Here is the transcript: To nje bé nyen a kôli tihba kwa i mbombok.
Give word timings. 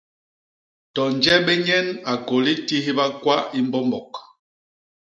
To 0.93 1.01
nje 1.15 1.35
bé 1.45 1.53
nyen 1.65 1.87
a 2.11 2.13
kôli 2.27 2.53
tihba 2.67 3.05
kwa 3.21 3.37
i 3.57 3.59
mbombok. 3.67 4.11